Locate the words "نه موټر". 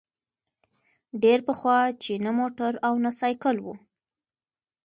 2.25-2.73